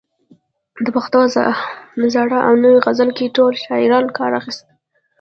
[0.85, 1.19] د پښتو
[1.97, 4.71] په زاړه او نوي غزل کې ټولو شاعرانو کار اخیستی.